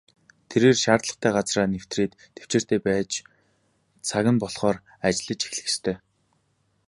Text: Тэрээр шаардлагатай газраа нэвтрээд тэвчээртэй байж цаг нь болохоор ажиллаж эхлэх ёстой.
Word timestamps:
Тэрээр 0.49 0.77
шаардлагатай 0.83 1.31
газраа 1.37 1.67
нэвтрээд 1.73 2.13
тэвчээртэй 2.35 2.79
байж 2.87 3.11
цаг 4.07 4.25
нь 4.33 4.41
болохоор 4.41 4.77
ажиллаж 5.07 5.39
эхлэх 5.45 5.65
ёстой. 5.69 5.95